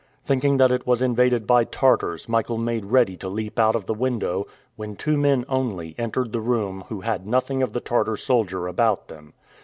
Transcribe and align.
Thinking 0.25 0.57
that 0.57 0.71
it 0.71 0.87
was 0.87 1.03
invaded 1.03 1.45
by 1.45 1.63
Tartars, 1.63 2.27
Michael 2.27 2.57
made 2.57 2.85
ready 2.85 3.15
to 3.17 3.29
leap 3.29 3.59
out 3.59 3.75
of 3.75 3.85
the 3.85 3.93
window, 3.93 4.47
when 4.75 4.95
two 4.95 5.15
men 5.15 5.45
only 5.47 5.93
entered 5.95 6.33
the 6.33 6.41
room 6.41 6.85
who 6.89 7.01
had 7.01 7.27
nothing 7.27 7.61
of 7.61 7.73
the 7.73 7.81
Tartar 7.81 8.17
soldier 8.17 8.65
about 8.65 9.09
them. 9.09 9.33